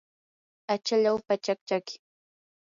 achalaw 0.73 1.17
pachak 1.27 1.59
chaki. 1.67 1.95